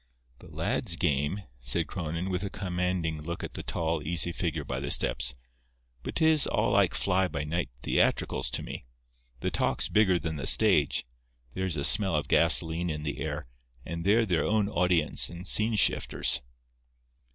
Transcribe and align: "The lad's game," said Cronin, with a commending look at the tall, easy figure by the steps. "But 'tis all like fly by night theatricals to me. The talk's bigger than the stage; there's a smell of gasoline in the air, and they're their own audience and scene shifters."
"The 0.39 0.47
lad's 0.49 0.95
game," 0.95 1.43
said 1.59 1.85
Cronin, 1.85 2.31
with 2.31 2.41
a 2.41 2.49
commending 2.49 3.21
look 3.21 3.43
at 3.43 3.53
the 3.53 3.61
tall, 3.61 4.01
easy 4.01 4.31
figure 4.31 4.63
by 4.63 4.79
the 4.79 4.89
steps. 4.89 5.35
"But 6.01 6.15
'tis 6.15 6.47
all 6.47 6.71
like 6.71 6.95
fly 6.95 7.27
by 7.27 7.43
night 7.43 7.69
theatricals 7.83 8.49
to 8.53 8.63
me. 8.63 8.87
The 9.41 9.51
talk's 9.51 9.89
bigger 9.89 10.17
than 10.17 10.37
the 10.37 10.47
stage; 10.47 11.05
there's 11.53 11.77
a 11.77 11.83
smell 11.83 12.15
of 12.15 12.27
gasoline 12.27 12.89
in 12.89 13.03
the 13.03 13.19
air, 13.19 13.45
and 13.85 14.03
they're 14.03 14.25
their 14.25 14.43
own 14.43 14.67
audience 14.67 15.29
and 15.29 15.47
scene 15.47 15.75
shifters." 15.75 16.41